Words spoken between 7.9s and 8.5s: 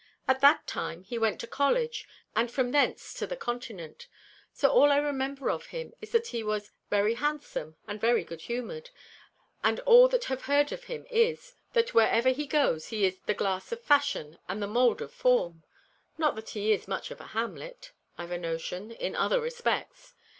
very good